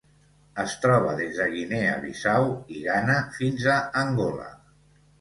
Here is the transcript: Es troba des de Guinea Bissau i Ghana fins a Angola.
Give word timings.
Es 0.63 0.71
troba 0.85 1.11
des 1.19 1.35
de 1.41 1.47
Guinea 1.57 1.93
Bissau 2.07 2.51
i 2.79 2.83
Ghana 2.89 3.21
fins 3.39 3.71
a 3.79 3.81
Angola. 4.07 4.53